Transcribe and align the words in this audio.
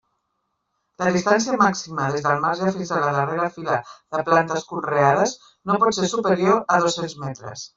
La 1.03 1.09
distància 1.17 1.59
màxima 1.61 2.07
des 2.15 2.23
del 2.27 2.41
marge 2.47 2.71
fins 2.79 2.91
a 2.95 3.03
la 3.05 3.11
darrera 3.17 3.47
fila 3.59 3.77
de 4.17 4.25
plantes 4.31 4.67
conreades 4.73 5.37
no 5.69 5.79
pot 5.85 5.99
ser 5.99 6.11
superior 6.15 6.61
a 6.79 6.85
dos-cents 6.87 7.17
metres. 7.27 7.69